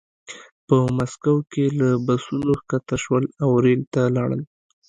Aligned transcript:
په 0.67 0.77
مسکو 0.97 1.35
کې 1.51 1.65
له 1.79 1.89
بسونو 2.05 2.51
ښکته 2.61 2.95
شول 3.03 3.23
او 3.43 3.49
ریل 3.63 3.81
ته 3.93 4.01
لاړل 4.15 4.41